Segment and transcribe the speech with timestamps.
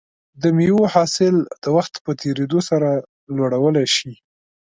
[0.41, 2.89] د مېوو حاصل د وخت په تېریدو سره
[3.35, 4.13] لوړولی شي.